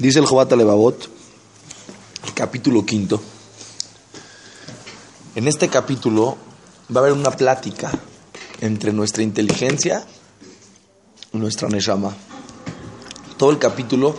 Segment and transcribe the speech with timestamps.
[0.00, 1.10] Dice el Jobat Levavot,
[2.24, 3.20] el capítulo quinto.
[5.34, 6.38] En este capítulo
[6.90, 7.92] va a haber una plática
[8.62, 10.02] entre nuestra inteligencia
[11.34, 12.16] y nuestra Neshama.
[13.36, 14.16] Todo el capítulo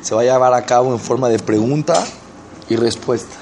[0.00, 2.06] se va a llevar a cabo en forma de pregunta
[2.70, 3.36] y respuesta,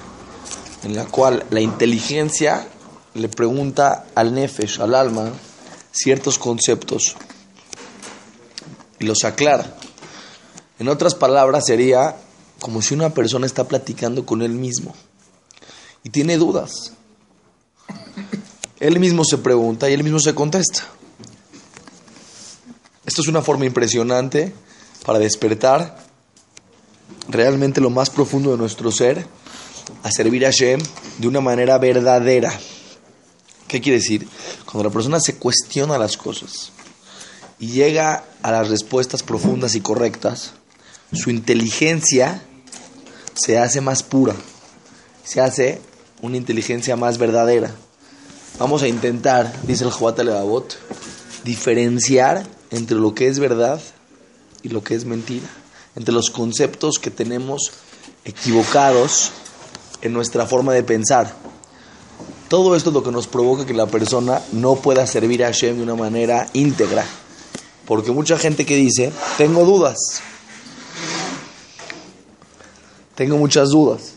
[0.82, 2.66] en la cual la inteligencia
[3.14, 5.30] le pregunta al Nefesh, al alma,
[5.92, 7.14] ciertos conceptos
[8.98, 9.76] y los aclara.
[10.78, 12.16] En otras palabras, sería
[12.60, 14.94] como si una persona está platicando con él mismo
[16.02, 16.92] y tiene dudas.
[18.80, 20.82] Él mismo se pregunta y él mismo se contesta.
[23.04, 24.52] Esto es una forma impresionante
[25.04, 25.96] para despertar
[27.28, 29.26] realmente lo más profundo de nuestro ser
[30.02, 30.80] a servir a Shem
[31.18, 32.52] de una manera verdadera.
[33.68, 34.28] ¿Qué quiere decir?
[34.64, 36.72] Cuando la persona se cuestiona las cosas
[37.58, 40.52] y llega a las respuestas profundas y correctas,
[41.16, 42.42] su inteligencia
[43.34, 44.34] se hace más pura,
[45.24, 45.80] se hace
[46.22, 47.74] una inteligencia más verdadera.
[48.58, 50.78] Vamos a intentar, dice el Jobat Levavot,
[51.44, 53.80] diferenciar entre lo que es verdad
[54.62, 55.46] y lo que es mentira,
[55.94, 57.72] entre los conceptos que tenemos
[58.24, 59.30] equivocados
[60.02, 61.34] en nuestra forma de pensar.
[62.48, 65.76] Todo esto es lo que nos provoca que la persona no pueda servir a Hashem
[65.76, 67.04] de una manera íntegra.
[67.86, 69.96] Porque mucha gente que dice, tengo dudas,
[73.16, 74.12] tengo muchas dudas.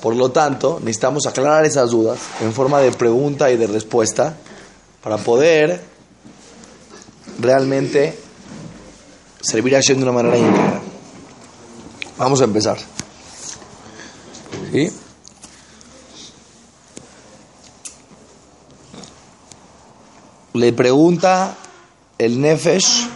[0.00, 4.36] Por lo tanto, necesitamos aclarar esas dudas en forma de pregunta y de respuesta
[5.02, 5.80] para poder
[7.38, 8.18] realmente
[9.40, 10.80] servir a Hashem de una manera íntegra.
[12.16, 12.78] Vamos a empezar.
[14.72, 14.90] ¿Sí?
[20.54, 21.56] Le pregunta
[22.18, 23.08] el Nefesh,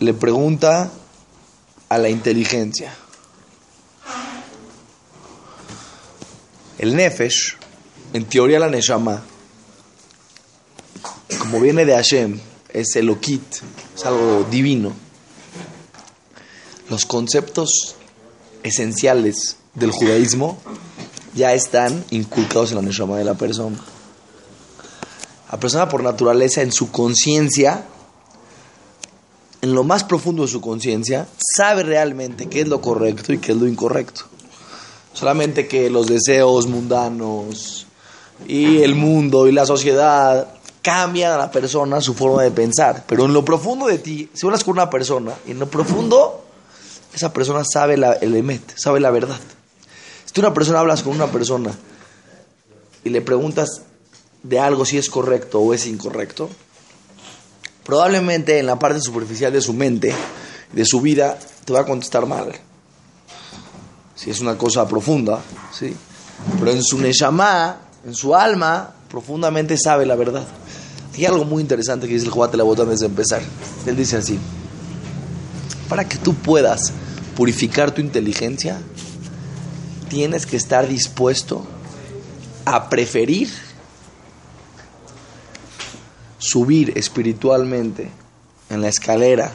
[0.00, 0.90] le pregunta
[1.90, 2.94] a la inteligencia.
[6.78, 7.56] El Nefesh,
[8.14, 9.22] en teoría la Neshama,
[11.38, 12.40] como viene de Hashem,
[12.72, 13.42] es el Okit,
[13.94, 14.92] es algo divino.
[16.88, 17.96] Los conceptos
[18.62, 20.58] esenciales del judaísmo
[21.34, 23.78] ya están inculcados en la Neshama de la persona.
[25.50, 27.84] La persona por naturaleza, en su conciencia,
[29.62, 31.26] en lo más profundo de su conciencia,
[31.56, 34.22] sabe realmente qué es lo correcto y qué es lo incorrecto.
[35.12, 37.86] Solamente que los deseos mundanos
[38.46, 40.48] y el mundo y la sociedad
[40.82, 43.04] cambian a la persona su forma de pensar.
[43.06, 46.44] Pero en lo profundo de ti, si hablas con una persona, en lo profundo,
[47.12, 49.38] esa persona sabe el emet, sabe la verdad.
[50.24, 51.72] Si tú una persona hablas con una persona
[53.04, 53.82] y le preguntas
[54.42, 56.48] de algo si es correcto o es incorrecto,
[57.84, 60.14] probablemente en la parte superficial de su mente,
[60.72, 62.52] de su vida, te va a contestar mal.
[64.14, 65.40] Si es una cosa profunda,
[65.72, 65.94] ¿sí?
[66.58, 70.46] Pero en su neshama, en su alma, profundamente sabe la verdad.
[71.16, 73.42] Hay algo muy interesante que dice el Jobat la bota antes de empezar.
[73.86, 74.38] Él dice así:
[75.88, 76.92] Para que tú puedas
[77.36, 78.80] purificar tu inteligencia,
[80.08, 81.66] tienes que estar dispuesto
[82.64, 83.50] a preferir
[86.40, 88.10] subir espiritualmente
[88.68, 89.52] en la escalera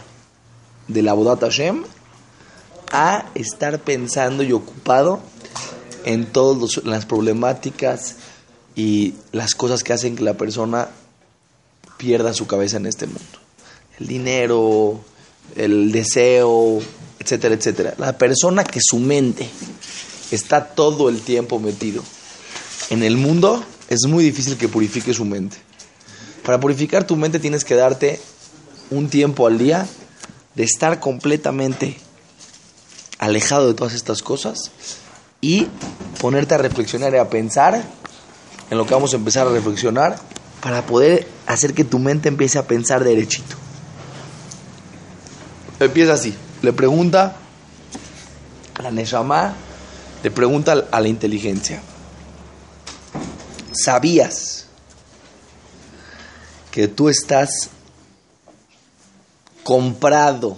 [0.87, 1.83] de la Bodat Hashem
[2.91, 5.19] a estar pensando y ocupado
[6.05, 8.15] en todas las problemáticas
[8.75, 10.89] y las cosas que hacen que la persona
[11.97, 13.39] pierda su cabeza en este mundo.
[13.99, 14.99] El dinero,
[15.55, 16.79] el deseo,
[17.19, 17.95] etcétera, etcétera.
[17.97, 19.49] La persona que su mente
[20.31, 22.03] está todo el tiempo metido
[22.91, 25.64] en el mundo, es muy difícil que purifique su mente.
[26.45, 28.21] Para purificar tu mente tienes que darte
[28.91, 29.87] un tiempo al día
[30.53, 31.97] de estar completamente
[33.17, 34.71] alejado de todas estas cosas
[35.41, 35.67] y
[36.21, 37.83] ponerte a reflexionar y a pensar
[38.69, 40.17] en lo que vamos a empezar a reflexionar
[40.61, 43.55] para poder hacer que tu mente empiece a pensar derechito.
[45.79, 47.35] Empieza así, le pregunta
[48.75, 49.55] a la Neshama,
[50.23, 51.81] le pregunta a la inteligencia,
[53.73, 54.54] ¿sabías
[56.75, 57.69] que tú estás
[59.63, 60.57] comprado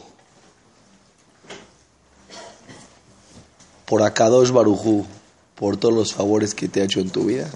[3.85, 5.05] por Akadosh Barujú
[5.53, 7.47] por todos los favores que te ha hecho en tu vida?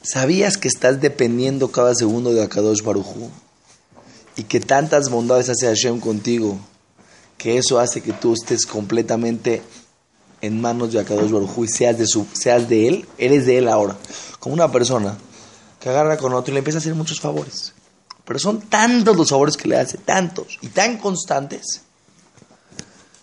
[0.00, 3.28] ¿Sabías que estás dependiendo cada segundo de Akadosh Barujú?
[4.36, 6.58] Y que tantas bondades hace Hashem contigo,
[7.36, 9.62] que eso hace que tú estés completamente
[10.40, 13.68] en manos de Akadosh Barujú y seas de, su, seas de él, eres de él
[13.68, 13.98] ahora.
[14.40, 15.18] Como una persona
[15.84, 17.74] que agarra con otro y le empieza a hacer muchos favores.
[18.24, 21.82] Pero son tantos los favores que le hace, tantos y tan constantes,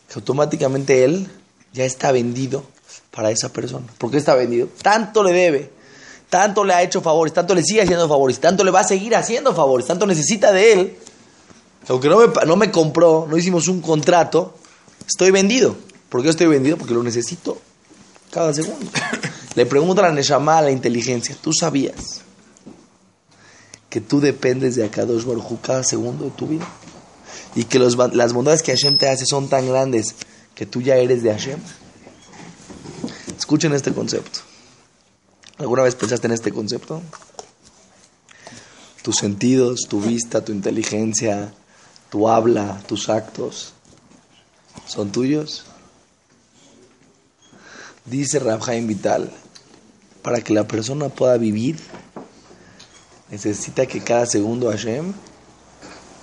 [0.08, 1.28] que automáticamente él
[1.74, 2.64] ya está vendido
[3.10, 3.88] para esa persona.
[3.98, 4.68] ¿Por qué está vendido?
[4.80, 5.72] Tanto le debe,
[6.30, 9.16] tanto le ha hecho favores, tanto le sigue haciendo favores, tanto le va a seguir
[9.16, 10.98] haciendo favores, tanto necesita de él.
[11.88, 14.54] Aunque no me, no me compró, no hicimos un contrato,
[15.08, 15.76] estoy vendido.
[16.10, 16.78] ¿Por qué estoy vendido?
[16.78, 17.58] Porque lo necesito
[18.30, 18.86] cada segundo.
[19.56, 22.22] Le pregunta a la Neshama, a la inteligencia, ¿tú sabías
[23.92, 26.68] que tú dependes de Akadosh Baruj cada segundo de tu vida?
[27.54, 30.16] Y que las bondades que Hashem te hace son tan grandes
[30.56, 31.60] que tú ya eres de Hashem.
[33.38, 34.40] Escuchen este concepto.
[35.58, 37.02] ¿Alguna vez pensaste en este concepto?
[39.02, 41.54] Tus sentidos, tu vista, tu inteligencia,
[42.10, 43.74] tu habla, tus actos,
[44.88, 45.66] ¿son tuyos?
[48.06, 49.32] Dice Rabjaim Vital,
[50.22, 51.78] para que la persona pueda vivir,
[53.32, 55.14] necesita que cada segundo Hashem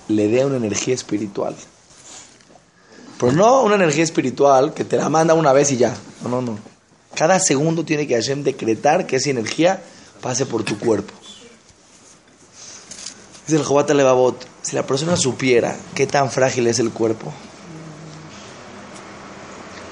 [0.07, 1.55] le dé una energía espiritual.
[3.19, 5.95] Pero no una energía espiritual que te la manda una vez y ya.
[6.23, 6.59] No, no, no.
[7.15, 9.81] Cada segundo tiene que Hashem decretar que esa energía
[10.21, 11.13] pase por tu cuerpo.
[13.45, 17.33] Dice el Jobat Levavot, si la persona supiera qué tan frágil es el cuerpo,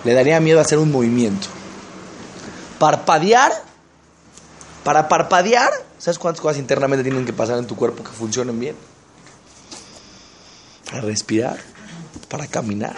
[0.03, 1.47] le daría miedo hacer un movimiento.
[2.77, 3.51] Parpadear,
[4.83, 8.75] para parpadear, ¿sabes cuántas cosas internamente tienen que pasar en tu cuerpo que funcionen bien?
[10.85, 11.57] Para respirar,
[12.29, 12.95] para caminar.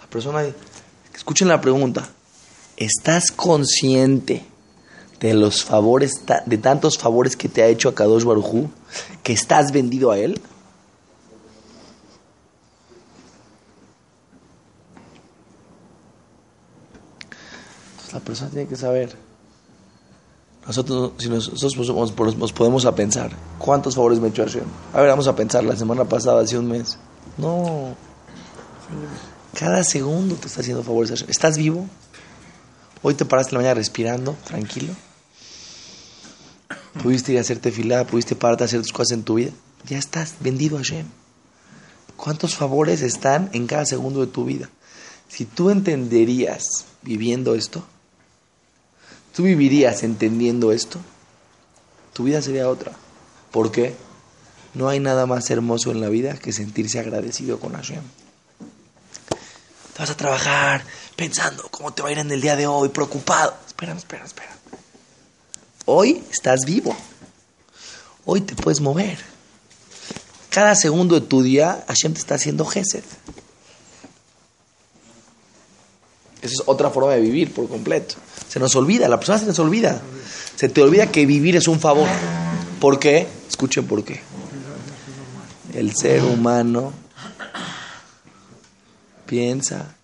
[0.00, 0.44] La persona,
[1.14, 2.08] escuchen la pregunta,
[2.76, 4.44] ¿estás consciente
[5.20, 8.70] de los favores, de tantos favores que te ha hecho a Kadosh Barujú,
[9.22, 10.40] que estás vendido a él?
[18.14, 19.33] la persona tiene que saber.
[20.66, 21.76] Nosotros, si nosotros
[22.36, 24.64] nos, podemos a pensar, ¿cuántos favores me ha hecho Hashem?
[24.94, 26.98] A ver, vamos a pensar, la semana pasada, hace un mes.
[27.36, 27.94] No.
[29.58, 31.28] Cada segundo te está haciendo favores Hashem.
[31.28, 31.86] ¿Estás vivo?
[33.02, 34.94] Hoy te paraste la mañana respirando, tranquilo.
[37.02, 39.50] Pudiste ir a hacerte fila, pudiste pararte a hacer tus cosas en tu vida.
[39.86, 41.06] Ya estás vendido a Hashem.
[42.16, 44.70] ¿Cuántos favores están en cada segundo de tu vida?
[45.28, 47.84] Si tú entenderías viviendo esto,
[49.34, 51.00] ¿Tú vivirías entendiendo esto?
[52.12, 52.92] Tu vida sería otra.
[53.50, 53.96] ¿Por qué?
[54.74, 58.02] No hay nada más hermoso en la vida que sentirse agradecido con Hashem.
[59.92, 60.84] Te vas a trabajar
[61.16, 63.54] pensando cómo te va a ir en el día de hoy, preocupado.
[63.66, 64.56] Espera, espera, espera.
[65.86, 66.96] Hoy estás vivo.
[68.24, 69.18] Hoy te puedes mover.
[70.48, 73.04] Cada segundo de tu día, Hashem te está haciendo Gesed.
[76.44, 78.16] Esa es otra forma de vivir por completo.
[78.50, 80.02] Se nos olvida, la persona se nos olvida.
[80.56, 82.06] Se te olvida que vivir es un favor.
[82.80, 83.26] ¿Por qué?
[83.48, 84.20] Escuchen por qué.
[85.72, 86.92] El ser humano
[89.24, 89.96] piensa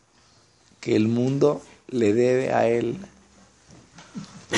[0.81, 2.97] que el mundo le debe a él.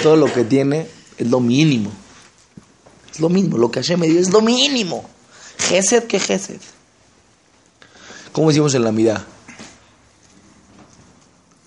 [0.04, 0.86] Todo lo que tiene
[1.18, 1.90] es lo mínimo.
[3.12, 3.58] Es lo mínimo.
[3.58, 5.04] Lo que Hashem me dio es lo mínimo.
[5.58, 6.60] Gesed que Gesed.
[8.30, 9.26] ¿Cómo decimos en la mirada?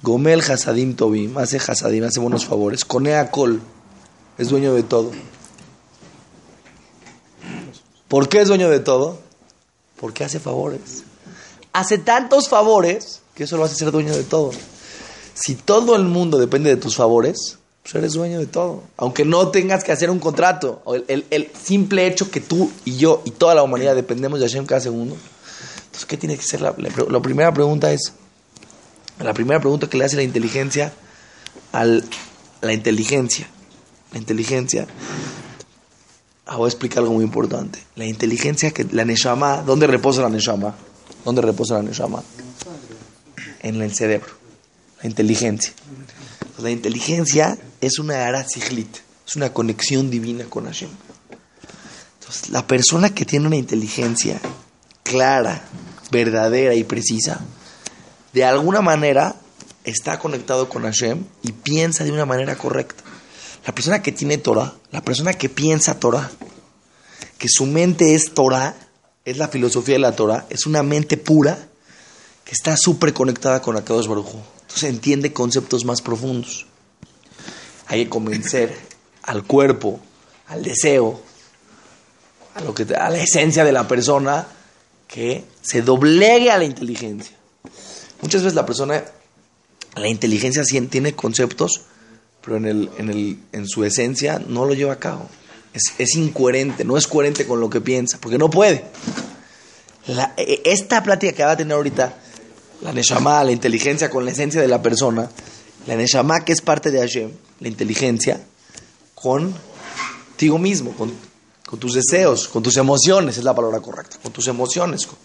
[0.05, 2.85] Gomel Hasadim Tobim, hace Hasadim, hace buenos favores.
[2.85, 3.59] Conea Kol,
[4.37, 5.11] es dueño de todo.
[8.07, 9.19] ¿Por qué es dueño de todo?
[9.99, 11.03] Porque hace favores.
[11.73, 14.51] Hace tantos favores que eso lo hace ser dueño de todo.
[15.33, 18.83] Si todo el mundo depende de tus favores, pues eres dueño de todo.
[18.97, 20.83] Aunque no tengas que hacer un contrato.
[21.07, 24.81] El, simple hecho que tú y yo y toda la humanidad dependemos de Hashem cada
[24.81, 25.15] segundo.
[25.85, 26.62] Entonces, ¿qué tiene que ser?
[26.62, 28.13] La primera pregunta es,
[29.19, 30.93] la primera pregunta que le hace la inteligencia
[31.72, 33.48] a la inteligencia.
[34.12, 34.88] La inteligencia.
[36.45, 37.79] Ah, voy a explicar algo muy importante.
[37.95, 40.75] La inteligencia que la Neshama, ¿dónde reposa la Neshama?
[41.24, 42.24] ¿Dónde reposa la Neshama?
[43.62, 44.34] En el cerebro.
[45.01, 45.74] La inteligencia.
[46.60, 48.45] La inteligencia es una ara
[49.25, 50.89] es una conexión divina con Hashem.
[52.19, 54.39] Entonces, la persona que tiene una inteligencia
[55.03, 55.63] clara,
[56.12, 57.41] verdadera y precisa,
[58.36, 59.34] de alguna manera
[59.86, 63.01] está conectado con Hashem y piensa de una manera correcta.
[63.65, 66.30] La persona que tiene Torah, la persona que piensa Torah,
[67.38, 68.75] que su mente es Torah,
[69.24, 71.58] es la filosofía de la Torah, es una mente pura
[72.44, 76.65] que está súper conectada con Akadosh Baruj Entonces entiende conceptos más profundos.
[77.88, 78.77] Hay que convencer
[79.24, 80.01] al cuerpo,
[80.48, 81.22] al deseo,
[82.54, 84.46] a, lo que, a la esencia de la persona
[85.08, 87.38] que se doblegue a la inteligencia.
[88.22, 89.03] Muchas veces la persona,
[89.95, 91.81] la inteligencia tiene conceptos,
[92.43, 95.29] pero en, el, en, el, en su esencia no lo lleva a cabo.
[95.74, 98.86] es, incoherente, no es coherente con lo que piensa, porque no puede.
[100.38, 102.13] E, esta plática que va a tener ahorita,
[102.81, 105.29] la Neshama, la inteligencia con la esencia de la persona,
[105.88, 108.41] la Neshama que es parte de Hashem, la inteligencia,
[109.15, 111.13] contigo mismo, con,
[111.79, 115.17] tus deseos, con tus emociones, es la palabra correcta, con tus emociones, con,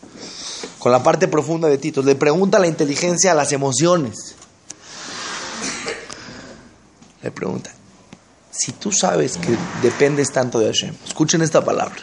[0.85, 1.88] la parte profunda de ti.
[1.88, 4.35] Entonces le pregunta la inteligencia a las emociones.
[7.23, 7.71] Le pregunta,
[8.50, 12.00] si tú sabes que dependes tanto de Hashem, escuchen esta palabra.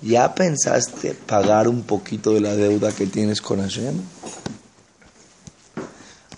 [0.00, 4.00] ¿Ya pensaste pagar un poquito de la deuda que tienes con Hashem?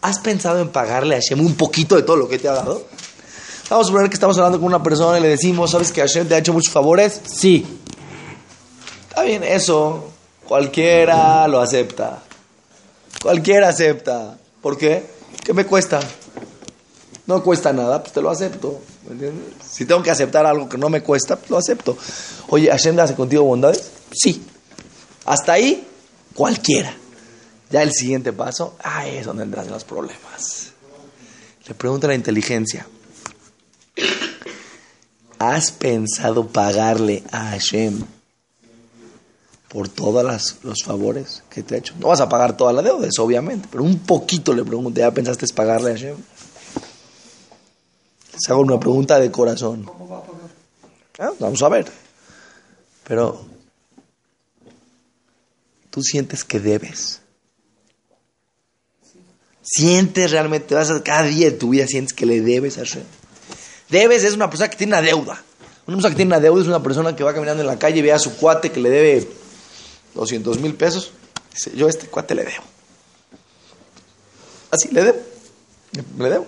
[0.00, 2.86] ¿Has pensado en pagarle a Hashem un poquito de todo lo que te ha dado?
[3.68, 6.26] Vamos a suponer que estamos hablando con una persona y le decimos, ¿sabes que Hashem
[6.26, 7.20] te ha hecho muchos favores?
[7.24, 7.64] Sí.
[9.10, 10.09] Está bien, eso
[10.50, 12.24] cualquiera lo acepta.
[13.22, 14.36] Cualquiera acepta.
[14.60, 15.06] ¿Por qué?
[15.44, 16.00] ¿Qué me cuesta?
[17.28, 18.80] No cuesta nada, pues te lo acepto.
[19.64, 21.96] Si tengo que aceptar algo que no me cuesta, pues lo acepto.
[22.48, 23.92] Oye, ¿Hashem hace contigo bondades?
[24.12, 24.42] Sí.
[25.24, 25.86] Hasta ahí,
[26.34, 26.96] cualquiera.
[27.70, 30.72] Ya el siguiente paso, ahí es donde entran los problemas.
[31.68, 32.88] Le pregunta la inteligencia.
[35.38, 38.02] ¿Has pensado pagarle a Hashem
[39.70, 41.94] por todos los favores que te ha hecho?
[42.00, 45.46] No vas a pagar toda la deuda, obviamente, pero un poquito le pregunto, ¿ya pensaste
[45.54, 46.16] pagarle a Hashem?
[48.36, 49.88] Se hago una pregunta de corazón.
[51.18, 51.86] Ah, vamos a ver.
[53.06, 53.44] Pero,
[55.90, 57.20] ¿tú sientes que debes?
[59.62, 63.04] ¿Sientes realmente, vas a, cada día de tu vida sientes que le debes a Hashem?
[63.88, 65.44] Debes es una persona que tiene una deuda.
[65.86, 67.98] Una persona que tiene una deuda es una persona que va caminando en la calle
[67.98, 69.39] y ve a su cuate que le debe
[70.14, 71.12] 200 mil pesos.
[71.52, 72.62] Dice, yo a este cuate le debo.
[74.70, 75.18] Así, le debo.
[76.18, 76.46] Le debo.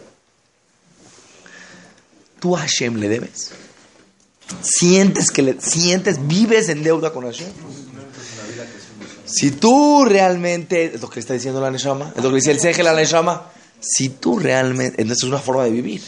[2.40, 3.52] ¿Tú a Hashem le debes?
[4.62, 7.52] ¿Sientes que le, sientes, vives en deuda con Hashem?
[9.24, 12.60] Si tú realmente, es lo que está diciendo la Neshama, es lo que dice el
[12.60, 13.50] Seje la Neshama,
[13.80, 16.02] si tú realmente, entonces es una forma de vivir.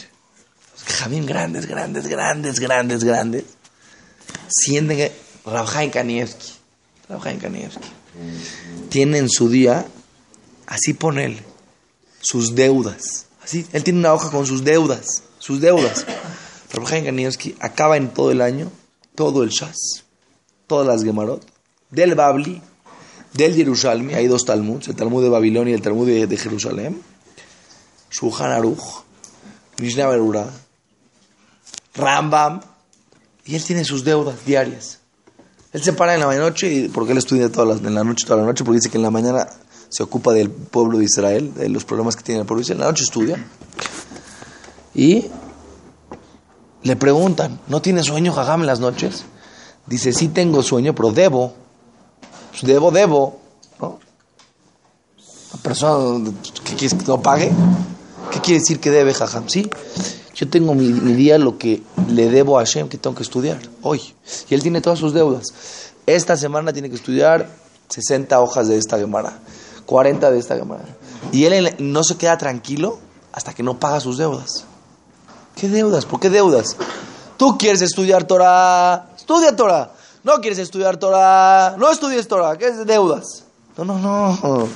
[0.85, 3.43] Jamín grandes, grandes, grandes, grandes, grandes,
[4.47, 5.11] sienten que
[5.45, 6.53] Rabjain Kanievski,
[7.07, 7.87] Kanievski,
[8.89, 9.85] tiene en su día,
[10.65, 11.39] así pone él,
[12.21, 13.27] sus deudas.
[13.43, 16.05] Así, él tiene una hoja con sus deudas sus deudas.
[16.71, 18.71] Pero Kanievski acaba en todo el año,
[19.13, 20.03] todo el Shas,
[20.65, 21.45] todas las Gemarot,
[21.91, 22.61] del Babli,
[23.33, 26.99] del Jerusalmi, hay dos Talmuds, el Talmud de Babilonia y el Talmud de, Jerusalén,
[28.09, 29.03] Shulchan Aruch,
[29.79, 30.49] Mishnah Berura,
[31.93, 32.61] Rambam,
[33.45, 34.99] y él tiene sus deudas diarias.
[35.75, 38.39] Él se para en la noche, y, porque él estudia todas en la noche, toda
[38.39, 39.45] la noche, porque dice que en la mañana
[39.89, 42.77] se ocupa del pueblo de Israel, de los problemas que tiene el pueblo de Israel,
[42.77, 43.45] en la noche estudia.
[44.93, 45.25] Y
[46.81, 49.25] le preguntan, ¿no tiene sueño, Jajam, en las noches?
[49.85, 51.53] Dice, sí tengo sueño, pero debo.
[52.51, 53.41] Pues debo, debo.
[53.81, 53.99] ¿no?
[55.51, 56.31] La persona
[56.63, 57.51] que quiere que no pague,
[58.31, 59.49] ¿qué quiere decir que debe, Jajam?
[59.49, 59.69] Sí,
[60.35, 64.01] yo tengo mi, día lo que le debo a Hashem, que tengo que estudiar hoy.
[64.49, 65.45] Y él tiene todas sus deudas.
[66.05, 67.49] Esta semana tiene que estudiar
[67.89, 69.39] 60 hojas de esta Gemara,
[69.85, 70.83] 40 de esta Gemara.
[71.31, 72.99] Y él no se queda tranquilo
[73.31, 74.65] hasta que no paga sus deudas.
[75.55, 76.05] ¿Qué deudas?
[76.05, 76.75] ¿Por qué deudas?
[77.37, 79.93] Tú quieres estudiar Torah, estudia Torah.
[80.23, 82.57] No quieres estudiar Torah, no estudies Torah.
[82.57, 83.45] ¿Qué es deudas?
[83.77, 84.67] No, no, no.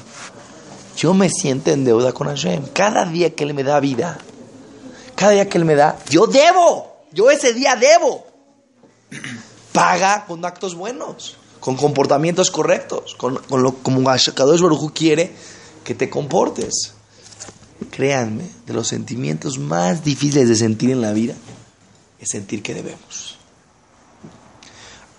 [0.95, 2.67] Yo me siento en deuda con Hashem.
[2.73, 4.19] Cada día que Él me da vida,
[5.19, 6.95] cada día que Él me da, yo debo.
[7.11, 8.25] Yo ese día debo.
[9.73, 15.33] Paga con actos buenos, con comportamientos correctos, con, lo como Kadosh Baruj quiere
[15.83, 16.93] que te comportes
[17.91, 21.35] créanme, de los sentimientos más difíciles de sentir en la vida
[22.19, 23.37] es sentir que debemos.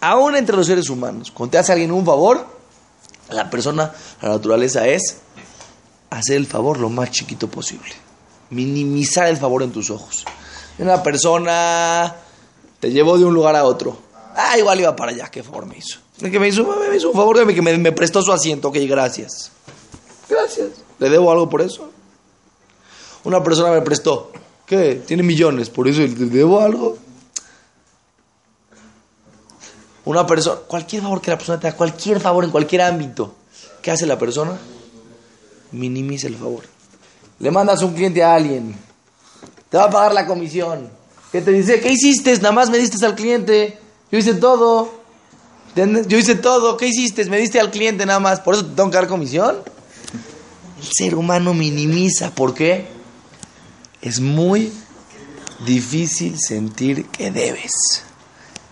[0.01, 2.47] Aún entre los seres humanos, cuando te hace alguien un favor,
[3.29, 3.93] la persona,
[4.23, 5.19] la naturaleza es
[6.09, 8.10] hacer el favor lo más chiquito posible.
[8.51, 10.25] Minimizar el favor en tus ojos.
[10.79, 12.17] Una persona
[12.81, 13.99] te llevó de un lugar a otro.
[14.35, 15.99] Ah, igual iba para allá, qué favor me hizo.
[16.19, 19.51] Que me hizo, me hizo un favor que me, me prestó su asiento, ok, gracias.
[20.29, 20.69] Gracias.
[20.99, 21.91] ¿Le debo algo por eso?
[23.25, 24.31] Una persona me prestó.
[24.67, 25.03] ¿Qué?
[25.07, 26.97] Tiene millones, por eso le debo algo.
[30.05, 33.35] Una persona, cualquier favor que la persona te haga, cualquier favor en cualquier ámbito,
[33.83, 34.57] ¿qué hace la persona?
[35.73, 36.65] Minimiza el favor.
[37.41, 38.77] Le mandas un cliente a alguien,
[39.69, 40.89] te va a pagar la comisión.
[41.33, 41.81] ¿Qué te dice?
[41.81, 42.37] ¿Qué hiciste?
[42.37, 43.79] Nada más me diste al cliente.
[44.13, 44.93] Yo hice todo.
[45.75, 46.77] Yo hice todo.
[46.77, 47.25] ¿Qué hiciste?
[47.27, 48.41] Me diste al cliente nada más.
[48.41, 49.59] ¿Por eso te tengo que dar comisión?
[50.81, 52.31] El ser humano minimiza.
[52.35, 53.01] ¿Por qué?
[54.03, 54.73] es muy
[55.67, 58.05] difícil sentir que debes.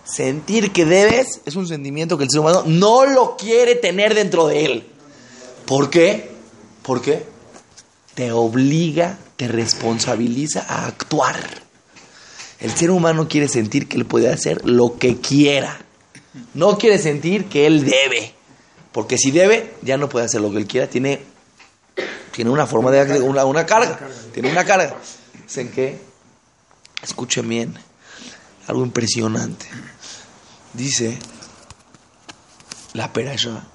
[0.03, 4.47] Sentir que debes es un sentimiento que el ser humano no lo quiere tener dentro
[4.47, 4.87] de él.
[5.65, 6.31] ¿Por qué?
[6.81, 7.25] ¿Por qué?
[8.19, 11.39] Te obliga, te responsabiliza a actuar.
[12.59, 15.79] El ser humano quiere sentir que él puede hacer lo que quiera.
[16.53, 18.33] No quiere sentir que él debe.
[18.91, 20.89] Porque si debe, ya no puede hacer lo que él quiera.
[20.89, 21.21] Tiene,
[22.33, 23.97] tiene una forma de una, una carga.
[24.33, 24.97] Tiene una carga.
[25.47, 25.97] ¿Saben qué?
[27.01, 27.73] Escuchen bien.
[28.67, 29.65] Algo impresionante.
[30.73, 31.17] Dice
[32.91, 33.65] la perasha.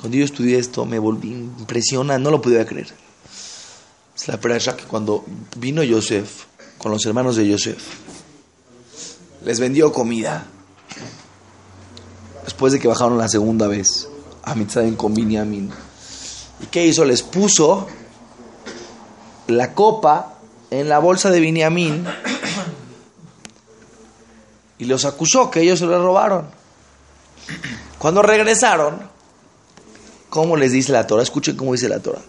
[0.00, 2.22] Cuando yo estudié esto me volví impresionante.
[2.22, 3.03] No lo podía creer.
[4.16, 5.24] Es la perasha que cuando
[5.56, 6.44] vino Yosef
[6.78, 7.82] con los hermanos de Yosef,
[9.44, 10.46] les vendió comida.
[12.44, 14.08] Después de que bajaron la segunda vez
[14.42, 15.70] a Mitzrayim con Binyamin.
[16.60, 17.04] ¿Y qué hizo?
[17.04, 17.88] Les puso
[19.48, 20.38] la copa
[20.70, 22.06] en la bolsa de Binyamin
[24.78, 26.46] y los acusó que ellos se lo robaron.
[27.98, 29.08] Cuando regresaron,
[30.28, 31.22] ¿cómo les dice la Torah?
[31.22, 32.22] Escuchen cómo dice la Torah.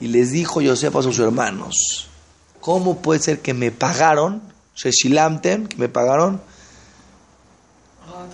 [0.00, 2.08] Y les dijo Yosef a sus hermanos,
[2.60, 4.42] ¿cómo puede ser que me pagaron,
[4.74, 6.40] Sheshilamten, que me pagaron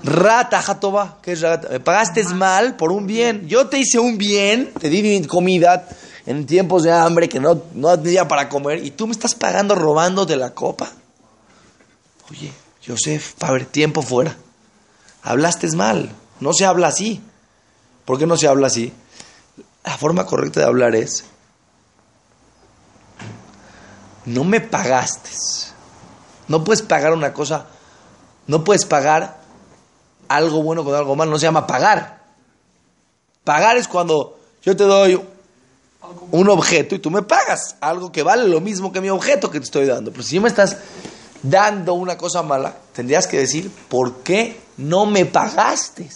[0.02, 1.68] Rata, jatoba, ¿qué es rata?
[1.68, 3.48] Me pagaste mal por un bien.
[3.48, 5.88] Yo te hice un bien, te di comida
[6.26, 9.74] en tiempos de hambre que no, no tenía para comer y tú me estás pagando
[9.74, 10.90] robando de la copa.
[12.30, 12.52] Oye,
[13.38, 14.36] para ver, tiempo fuera.
[15.22, 17.20] Hablaste mal, no se habla así.
[18.04, 18.92] ¿Por qué no se habla así?
[19.84, 21.24] La forma correcta de hablar es,
[24.26, 25.30] no me pagaste.
[26.48, 27.66] No puedes pagar una cosa,
[28.46, 29.38] no puedes pagar
[30.28, 32.20] algo bueno con algo malo, no se llama pagar.
[33.44, 35.20] Pagar es cuando yo te doy
[36.30, 39.58] un objeto y tú me pagas algo que vale lo mismo que mi objeto que
[39.58, 40.10] te estoy dando.
[40.10, 40.76] Pero si me estás
[41.42, 46.08] dando una cosa mala, tendrías que decir, ¿por qué no me pagaste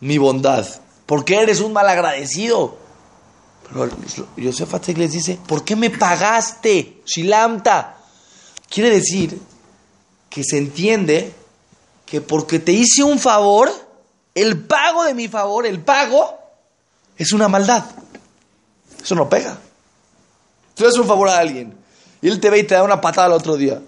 [0.00, 0.66] mi bondad?
[1.06, 2.79] ¿Por qué eres un mal agradecido?
[4.36, 7.02] Yosef les dice, ¿por qué me pagaste?
[7.04, 7.96] Shilamta.
[8.68, 9.40] Quiere decir
[10.28, 11.34] que se entiende
[12.06, 13.70] que porque te hice un favor,
[14.34, 16.38] el pago de mi favor, el pago,
[17.16, 17.84] es una maldad.
[19.02, 19.58] Eso no pega.
[20.74, 21.74] Tú haces un favor a alguien
[22.22, 23.80] y él te ve y te da una patada al otro día.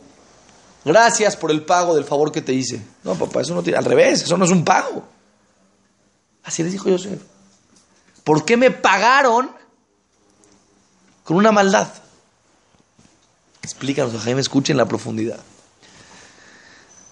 [0.84, 2.82] Gracias por el pago del favor que te hice.
[3.04, 3.78] No, papá, eso no tiene.
[3.78, 5.04] Al revés, eso no es un pago.
[6.44, 7.18] Así les dijo José.
[8.24, 9.50] ¿Por qué me pagaron
[11.24, 11.88] con una maldad?
[13.62, 15.38] Explícanos, Jaime, escuchen la profundidad.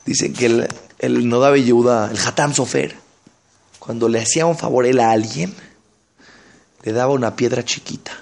[0.05, 0.69] Dicen que el,
[0.99, 2.97] el Nodabe Yehuda, el Hatam Sofer,
[3.79, 5.55] cuando le hacía un favor él a alguien,
[6.83, 8.13] le daba una piedra chiquita.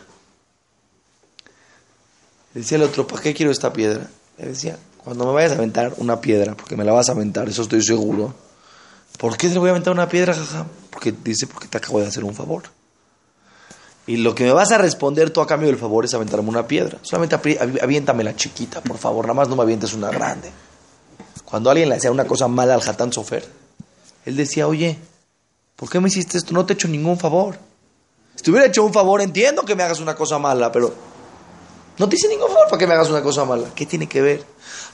[2.54, 4.08] Le decía el otro, ¿para qué quiero esta piedra?
[4.36, 7.48] Le decía, cuando me vayas a aventar una piedra, porque me la vas a aventar,
[7.48, 8.34] eso estoy seguro.
[9.18, 10.66] ¿Por qué te voy a aventar una piedra, jaja?
[10.90, 12.64] Porque dice, porque te acabo de hacer un favor.
[14.08, 16.66] Y lo que me vas a responder tú a cambio del favor es aventarme una
[16.66, 16.98] piedra.
[17.02, 19.26] Solamente aviéntame la chiquita, por favor.
[19.26, 20.50] Nada más no me avientes una grande.
[21.44, 23.46] Cuando alguien le hacía una cosa mala al Hatán Sofer,
[24.24, 24.96] él decía, oye,
[25.76, 26.54] ¿por qué me hiciste esto?
[26.54, 27.58] No te he hecho ningún favor.
[28.34, 30.90] Si te hubiera hecho un favor, entiendo que me hagas una cosa mala, pero
[31.98, 33.68] no te hice ningún favor para que me hagas una cosa mala.
[33.74, 34.42] ¿Qué tiene que ver?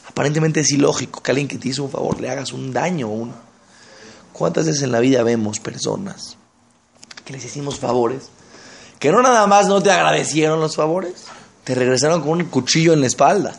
[0.09, 3.07] Aparentemente es ilógico que alguien que te hizo un favor le hagas un daño.
[3.07, 3.33] Un...
[4.33, 6.37] ¿Cuántas veces en la vida vemos personas
[7.25, 8.31] que les hicimos favores
[8.99, 11.13] que no nada más no te agradecieron los favores,
[11.65, 13.57] te regresaron con un cuchillo en la espalda?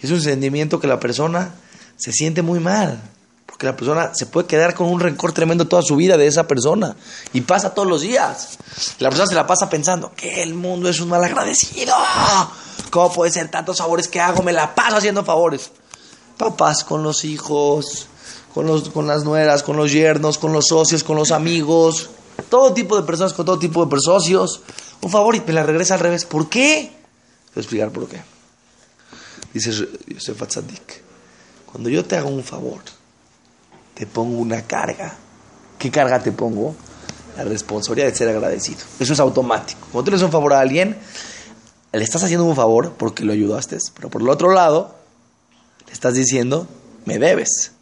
[0.00, 1.54] Es un sentimiento que la persona
[1.96, 3.00] se siente muy mal.
[3.46, 6.46] Porque la persona se puede quedar con un rencor tremendo toda su vida de esa
[6.46, 6.94] persona.
[7.32, 8.58] Y pasa todos los días.
[8.98, 11.94] La persona se la pasa pensando que el mundo es un mal agradecido.
[12.90, 14.42] ¿Cómo puede ser tantos favores que hago?
[14.42, 15.70] Me la paso haciendo favores.
[16.36, 18.08] Papás con los hijos,
[18.52, 22.10] con, los, con las nueras, con los yernos, con los socios, con los amigos.
[22.48, 24.62] Todo tipo de personas con todo tipo de socios.
[25.00, 26.24] Un favor y me la regresa al revés.
[26.24, 26.90] ¿Por qué?
[27.54, 28.20] Voy a explicar por qué.
[29.52, 29.72] Dice
[30.06, 31.02] Yosef Atzadik.
[31.64, 32.80] Cuando yo te hago un favor,
[33.94, 35.16] te pongo una carga.
[35.78, 36.74] ¿Qué carga te pongo?
[37.36, 38.80] La responsabilidad de ser agradecido.
[38.98, 39.80] Eso es automático.
[39.92, 40.96] Cuando tú le haces un favor a alguien,
[41.92, 44.94] le estás haciendo un favor porque lo ayudaste, pero por el otro lado,
[45.86, 46.66] le estás diciendo,
[47.04, 47.72] me debes.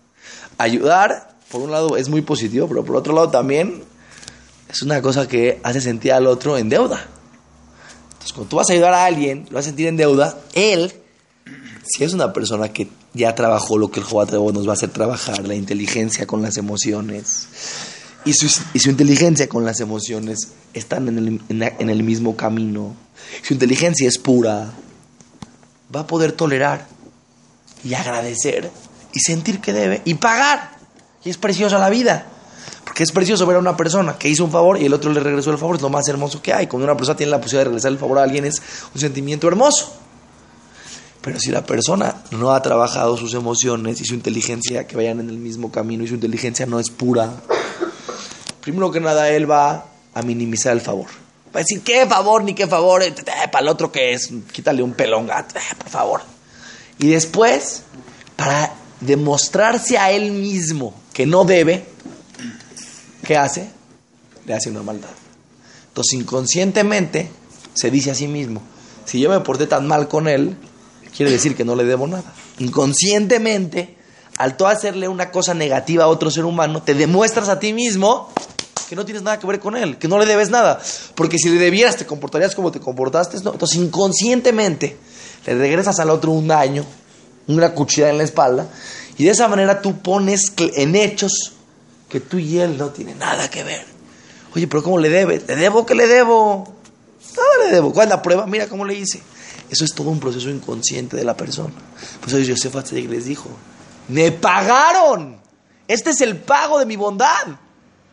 [0.58, 3.84] Ayudar, por un lado, es muy positivo, pero por otro lado también
[4.74, 7.06] es una cosa que hace sentir al otro en deuda.
[8.12, 10.92] Entonces, cuando tú vas a ayudar a alguien, lo vas a sentir en deuda, él,
[11.86, 14.90] si es una persona que ya trabajó lo que el Jobat nos va a hacer
[14.90, 17.46] trabajar, la inteligencia con las emociones.
[18.24, 22.96] Y su, y su inteligencia con las emociones están en el, en el mismo camino.
[23.42, 24.72] Su inteligencia es pura.
[25.94, 26.88] Va a poder tolerar
[27.84, 28.72] y agradecer
[29.12, 30.78] y sentir que debe y pagar.
[31.24, 32.26] Y es preciosa la vida.
[32.94, 35.18] Porque es precioso ver a una persona que hizo un favor y el otro le
[35.18, 35.74] regresó el favor.
[35.74, 36.68] Es lo más hermoso que hay.
[36.68, 38.62] Cuando una persona tiene la posibilidad de regresar el favor a alguien es
[38.94, 39.96] un sentimiento hermoso.
[41.20, 45.28] Pero si la persona no ha trabajado sus emociones y su inteligencia que vayan en
[45.28, 47.32] el mismo camino y su inteligencia no es pura,
[48.60, 51.06] primero que nada él va a minimizar el favor.
[51.46, 53.02] Va a decir, ¿qué favor ni qué favor?
[53.02, 53.12] Eh,
[53.50, 56.20] para el otro que es, quítale un pelón gato, eh, por favor.
[57.00, 57.82] Y después,
[58.36, 61.92] para demostrarse a él mismo que no debe,
[63.24, 63.68] ¿qué hace?
[64.46, 65.10] Le hace una maldad.
[65.88, 67.30] Entonces inconscientemente
[67.74, 68.62] se dice a sí mismo,
[69.04, 70.56] si yo me porté tan mal con él,
[71.16, 72.32] quiere decir que no le debo nada.
[72.58, 73.96] Inconscientemente,
[74.38, 78.28] al tú hacerle una cosa negativa a otro ser humano, te demuestras a ti mismo
[78.88, 80.80] que no tienes nada que ver con él, que no le debes nada.
[81.14, 83.38] Porque si le debieras, te comportarías como te comportaste.
[83.42, 83.52] ¿no?
[83.52, 84.96] Entonces, inconscientemente,
[85.46, 86.84] le regresas al otro un daño,
[87.46, 88.68] una cuchilla en la espalda,
[89.16, 91.52] y de esa manera tú pones en hechos
[92.08, 93.84] que tú y él no tienen nada que ver.
[94.54, 95.46] Oye, pero ¿cómo le debes?
[95.48, 96.74] ¿Le debo que le debo?
[97.36, 97.92] Nada le debo.
[97.92, 98.46] ¿Cuál es la prueba?
[98.46, 99.20] Mira cómo le hice.
[99.70, 101.74] Eso es todo un proceso inconsciente de la persona.
[102.20, 103.48] Por eso Yosef les dijo,
[104.08, 105.38] me pagaron.
[105.88, 107.46] Este es el pago de mi bondad.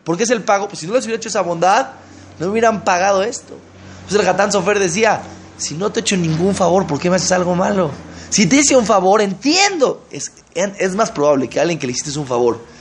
[0.04, 0.66] ¿Por qué es el pago?
[0.66, 1.90] Pues si no les hubiera hecho esa bondad,
[2.38, 3.56] no me hubieran pagado esto.
[4.00, 5.22] Entonces el Gatán Sofer decía,
[5.58, 7.90] si no te he hecho ningún favor, ¿por qué me haces algo malo?
[8.30, 10.06] Si te hice un favor, entiendo.
[10.10, 12.71] Es, es más probable que alguien que le hiciste un favor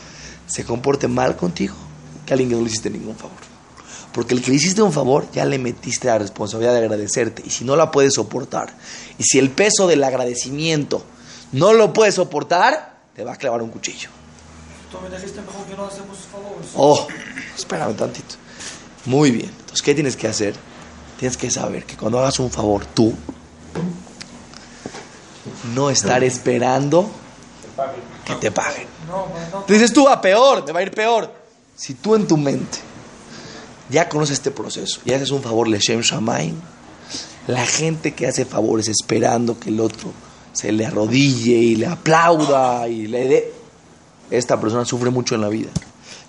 [0.52, 1.76] se comporte mal contigo
[2.26, 3.38] que alguien que no le hiciste ningún favor.
[4.12, 7.42] Porque el que le hiciste un favor, ya le metiste la responsabilidad de agradecerte.
[7.46, 8.76] Y si no la puedes soportar,
[9.18, 11.04] y si el peso del agradecimiento
[11.54, 14.10] no lo puedes soportar, te va a clavar un cuchillo.
[14.92, 16.70] Tú me dijiste mejor que no hacemos favores.
[16.76, 17.08] Oh,
[17.58, 18.36] espérame tantito.
[19.06, 19.50] Muy bien.
[19.50, 20.56] Entonces, ¿qué tienes que hacer?
[21.18, 23.14] Tienes que saber que cuando hagas un favor tú,
[25.74, 27.10] no estar esperando
[28.26, 28.88] que te paguen.
[29.68, 31.32] Dices tú, a peor, me va a ir peor.
[31.76, 32.78] Si tú en tu mente
[33.90, 36.56] ya conoces este proceso y haces un favor, Leshem Shamaim,
[37.48, 40.12] la gente que hace favores esperando que el otro
[40.54, 43.54] se le arrodille y le aplauda y le dé,
[44.30, 45.70] esta persona sufre mucho en la vida.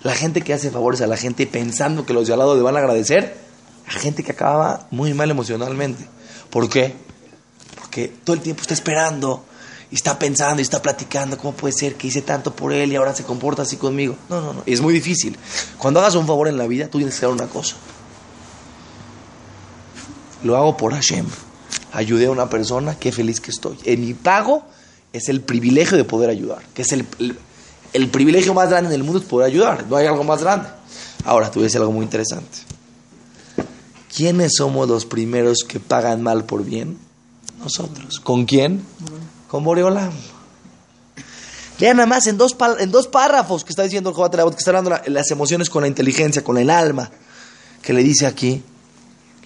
[0.03, 2.61] La gente que hace favores a la gente pensando que los de al lado le
[2.61, 3.37] van a agradecer,
[3.85, 6.05] la gente que acaba muy mal emocionalmente.
[6.49, 6.93] ¿Por qué?
[7.79, 9.45] Porque todo el tiempo está esperando
[9.93, 12.95] y está pensando y está platicando, ¿cómo puede ser que hice tanto por él y
[12.95, 14.15] ahora se comporta así conmigo?
[14.27, 15.37] No, no, no, es muy difícil.
[15.77, 17.75] Cuando hagas un favor en la vida, tú tienes que hacer una cosa.
[20.41, 21.27] Lo hago por Hashem.
[21.91, 23.77] Ayudé a una persona, qué feliz que estoy.
[23.83, 24.63] En mi pago
[25.13, 27.05] es el privilegio de poder ayudar, que es el,
[27.93, 30.69] el, privilegio más grande en el mundo es poder ayudar, no hay algo más grande.
[31.23, 32.57] Ahora, tú ves algo muy interesante.
[34.11, 36.97] ¿Quiénes somos los primeros que pagan mal por bien?
[37.59, 38.19] Nosotros.
[38.19, 38.83] ¿Con quién?
[39.53, 40.11] Con Boreolam.
[41.79, 44.57] Vean nada más en dos, pa- en dos párrafos que está diciendo el Jobat que
[44.57, 47.11] está hablando la- las emociones con la inteligencia, con el alma,
[47.83, 48.63] que le dice aquí,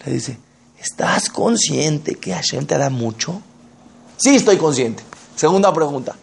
[0.06, 0.38] le dice,
[0.80, 3.42] ¿estás consciente que Hashem te da mucho?
[4.16, 5.04] Sí, estoy consciente.
[5.36, 6.16] Segunda pregunta,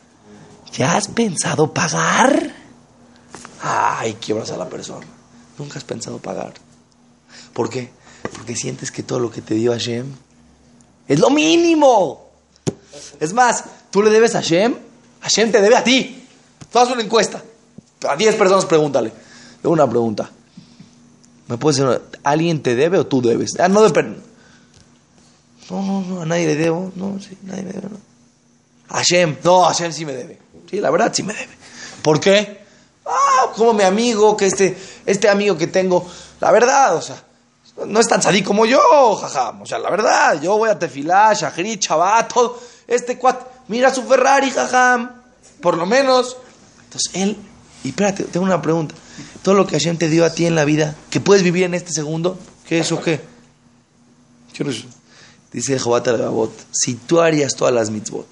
[0.72, 2.54] ¿ya has pensado pagar?
[3.60, 5.06] Ay, quiebras a la persona.
[5.58, 6.54] Nunca has pensado pagar.
[7.52, 7.90] ¿Por qué?
[8.34, 10.06] Porque sientes que todo lo que te dio Hashem
[11.06, 12.23] es lo mínimo.
[13.20, 14.74] Es más, tú le debes a Hashem,
[15.20, 16.26] Hashem te debe a ti.
[16.70, 17.42] Tú haz una encuesta.
[18.08, 19.12] A 10 personas pregúntale.
[19.62, 20.30] Una pregunta.
[21.46, 23.52] ¿Me puedes decir, alguien te debe o tú debes?
[23.58, 24.18] Ah, no depende.
[25.70, 26.92] No, no, no, a nadie le debo.
[26.96, 27.88] No, sí, nadie me debe.
[27.90, 27.98] No.
[28.88, 30.38] Hashem, no, Hashem sí me debe.
[30.70, 31.52] Sí, la verdad sí me debe.
[32.02, 32.64] ¿Por qué?
[33.06, 34.76] Ah, como mi amigo, que este,
[35.06, 36.06] este amigo que tengo,
[36.40, 37.22] la verdad, o sea,
[37.86, 39.62] no es tan sadí como yo, jajam.
[39.62, 42.58] O sea, la verdad, yo voy a Tefilá, Shahri, Shabbat, todo.
[42.86, 45.10] Este cuat, mira su Ferrari, jajam.
[45.60, 46.36] Por lo menos.
[46.84, 47.36] Entonces, él,
[47.82, 48.94] y espérate, tengo una pregunta.
[49.42, 51.74] Todo lo que Hashem te dio a ti en la vida, que puedes vivir en
[51.74, 53.20] este segundo, ¿qué es o qué?
[54.52, 54.84] ¿Qué es?
[55.52, 58.26] Dice Jobat al si tú harías todas las mitzvot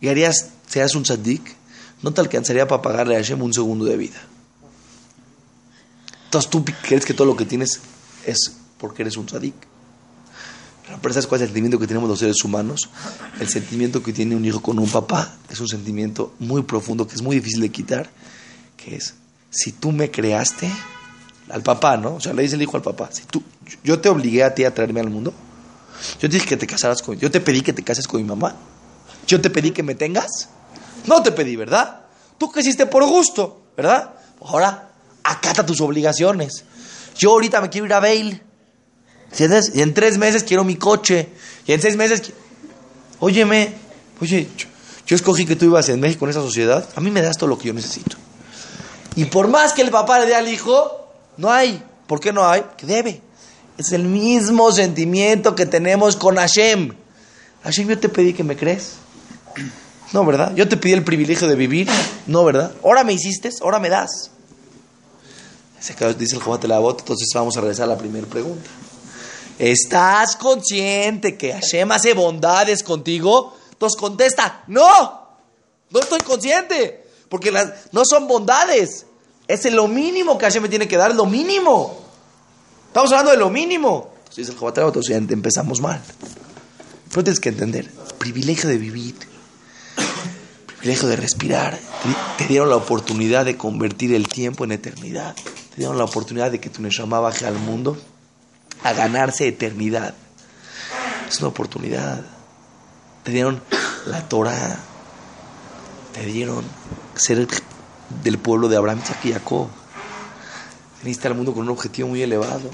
[0.00, 1.42] y harías, seas un tzaddik,
[2.02, 4.20] no te alcanzaría para pagarle a Hashem un segundo de vida.
[6.32, 7.78] Entonces tú crees que todo lo que tienes
[8.24, 9.52] es porque eres un tzaddik.
[11.02, 12.88] Pero ¿sabes cuál es el sentimiento que tenemos los seres humanos?
[13.38, 17.16] El sentimiento que tiene un hijo con un papá es un sentimiento muy profundo que
[17.16, 18.08] es muy difícil de quitar,
[18.78, 19.12] que es,
[19.50, 20.72] si tú me creaste,
[21.50, 22.14] al papá, ¿no?
[22.14, 23.42] O sea, le dice el hijo al papá, si tú,
[23.84, 25.34] yo te obligué a ti a traerme al mundo,
[26.18, 28.26] yo te dije que te casaras con, yo te pedí que te cases con mi
[28.26, 28.56] mamá,
[29.26, 30.48] yo te pedí que me tengas,
[31.06, 32.06] no te pedí, ¿verdad?
[32.38, 34.14] Tú creciste por gusto, ¿verdad?
[34.40, 34.91] Ahora,
[35.24, 36.64] acata tus obligaciones.
[37.16, 38.42] Yo ahorita me quiero ir a Bale.
[39.30, 39.72] ¿Entiendes?
[39.74, 41.28] Y en tres meses quiero mi coche.
[41.66, 42.32] Y en seis meses...
[43.18, 43.74] Óyeme,
[44.22, 44.68] Oye, yo,
[45.04, 47.48] yo escogí que tú ibas en México en esa sociedad, a mí me das todo
[47.48, 48.16] lo que yo necesito.
[49.16, 51.08] Y por más que el papá le dé al hijo,
[51.38, 51.82] no hay.
[52.06, 52.62] ¿Por qué no hay?
[52.76, 53.20] Que debe.
[53.78, 56.94] Es el mismo sentimiento que tenemos con Hashem.
[57.64, 58.92] Hashem, yo te pedí que me crees.
[60.12, 60.54] No, ¿verdad?
[60.54, 61.88] Yo te pedí el privilegio de vivir.
[62.28, 62.70] No, ¿verdad?
[62.84, 64.30] Ahora me hiciste, ahora me das.
[66.16, 68.70] Dice el Jobate la bota, entonces vamos a regresar a la primera pregunta.
[69.58, 73.56] ¿Estás consciente que Hashem hace bondades contigo?
[73.72, 74.86] Entonces contesta, no,
[75.90, 77.52] no estoy consciente, porque
[77.90, 79.06] no son bondades.
[79.48, 81.98] Es lo mínimo que Hashem me tiene que dar, lo mínimo.
[82.86, 84.12] Estamos hablando de lo mínimo.
[84.18, 86.00] Entonces dice el Jobate la bota, o sea, empezamos mal.
[87.10, 89.16] Pero tienes que entender, privilegio de vivir,
[90.78, 91.76] privilegio de respirar.
[92.38, 95.34] Te dieron la oportunidad de convertir el tiempo en eternidad.
[95.72, 97.96] Te dieron la oportunidad de que tu Neshama baje al mundo
[98.84, 100.14] a ganarse eternidad.
[101.26, 102.20] Es una oportunidad.
[103.22, 103.62] Te dieron
[104.06, 104.78] la Torah.
[106.12, 106.62] Te dieron
[107.14, 107.48] ser
[108.22, 109.68] del pueblo de Abraham, Isaac y Jacob.
[111.02, 112.70] Viniste al mundo con un objetivo muy elevado.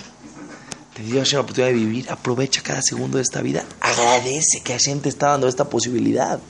[0.94, 2.10] Te dio la oportunidad de vivir.
[2.10, 3.64] Aprovecha cada segundo de esta vida.
[3.80, 6.40] Agradece que Hashem te está dando esta posibilidad.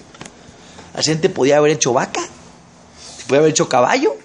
[0.94, 2.22] Hashem te podía haber hecho vaca.
[2.22, 4.16] Te podía haber hecho caballo.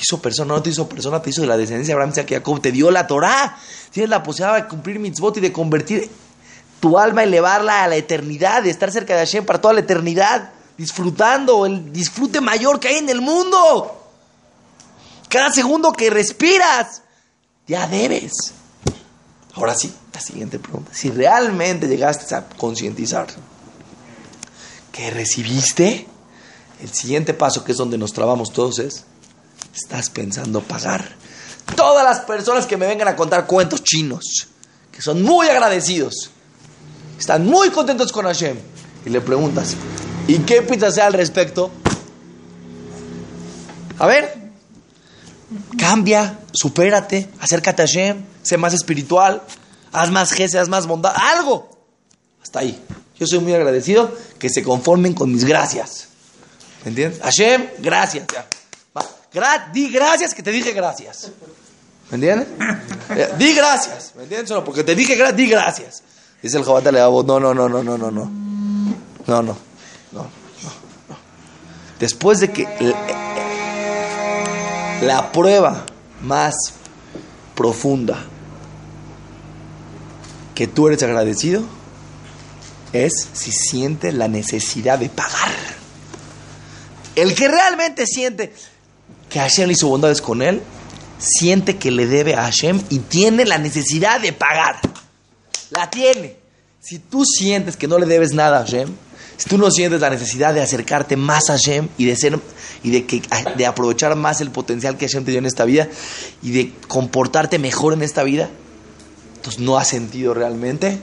[0.00, 2.34] Hizo persona, no te hizo persona, te hizo de la descendencia de Abraham, Isaac y
[2.34, 2.60] Jacob.
[2.60, 3.58] Te dio la Torah.
[3.90, 6.10] Tienes la posibilidad de cumplir mitzvot y de convertir
[6.80, 10.50] tu alma, elevarla a la eternidad, de estar cerca de Hashem para toda la eternidad.
[10.76, 13.96] Disfrutando el disfrute mayor que hay en el mundo.
[15.28, 17.02] Cada segundo que respiras,
[17.66, 18.32] ya debes.
[19.54, 20.90] Ahora sí, la siguiente pregunta.
[20.94, 23.26] Si realmente llegaste a concientizar
[24.92, 26.06] que recibiste,
[26.80, 29.04] el siguiente paso, que es donde nos trabamos todos, es,
[29.76, 31.14] estás pensando pagar.
[31.76, 34.48] Todas las personas que me vengan a contar cuentos chinos,
[34.90, 36.30] que son muy agradecidos,
[37.18, 38.56] están muy contentos con Hashem,
[39.04, 39.74] y le preguntas,
[40.26, 41.70] ¿y qué piensas al respecto?
[43.98, 44.50] A ver,
[45.78, 49.42] cambia, supérate, acércate a Hashem, sé más espiritual,
[49.92, 51.70] haz más jefe, haz más bondad, algo.
[52.42, 52.80] Hasta ahí.
[53.18, 56.08] Yo soy muy agradecido que se conformen con mis gracias.
[56.84, 57.20] ¿Me entiendes?
[57.22, 58.26] Hashem, gracias.
[59.32, 61.30] Gra di gracias que te dije gracias.
[62.10, 62.48] ¿Me entiendes?
[63.08, 64.14] Eh, Di gracias.
[64.16, 64.48] ¿Me entiendes?
[64.48, 66.02] Solo porque te dije gracias, di gracias.
[66.42, 68.10] Dice el Jobata le no, no, no, no, no, no, no.
[68.10, 68.22] No,
[69.26, 69.56] no, no,
[70.12, 71.16] no, no.
[72.00, 72.96] Después de que la,
[75.02, 75.86] la prueba
[76.22, 76.54] más
[77.54, 78.24] profunda
[80.56, 81.62] que tú eres agradecido
[82.92, 85.52] es si siente la necesidad de pagar.
[87.14, 88.52] El que realmente siente
[89.36, 90.62] que Hashem hizo bondades con él,
[91.18, 94.80] siente que le debe a Hashem y tiene la necesidad de pagar.
[95.68, 96.38] La tiene.
[96.80, 98.88] Si tú sientes que no le debes nada a Hashem,
[99.36, 102.40] si tú no sientes la necesidad de acercarte más a Hashem y de ser
[102.82, 103.20] y de que
[103.58, 105.86] de aprovechar más el potencial que Hashem te dio en esta vida
[106.42, 108.48] y de comportarte mejor en esta vida,
[109.34, 110.98] entonces no has sentido realmente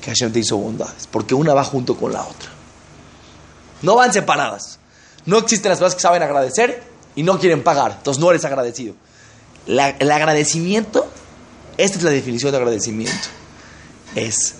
[0.00, 2.50] que Hashem te hizo bondades, porque una va junto con la otra.
[3.82, 4.78] No van separadas.
[5.24, 8.94] No existen las personas que saben agradecer y no quieren pagar, entonces no eres agradecido.
[9.66, 9.80] El
[10.12, 11.10] agradecimiento,
[11.76, 13.28] esta es la definición de agradecimiento,
[14.14, 14.54] es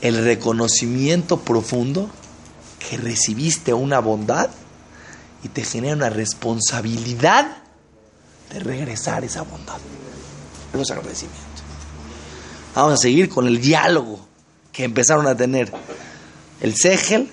[0.00, 2.10] el reconocimiento profundo
[2.78, 4.50] que recibiste una bondad
[5.44, 7.58] y te genera una responsabilidad
[8.50, 9.78] de regresar esa bondad.
[10.72, 11.40] Eso es agradecimiento.
[12.74, 14.26] Vamos a seguir con el diálogo
[14.72, 15.72] que empezaron a tener
[16.60, 17.30] el Segel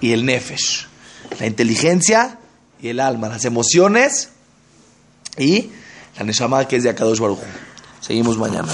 [0.00, 0.86] y el Nefesh,
[1.40, 2.37] la inteligencia
[2.80, 4.30] y el alma, las emociones
[5.36, 5.70] y
[6.16, 7.38] la Neshama que es de Akadosh Baruj.
[8.00, 8.72] Seguimos mañana.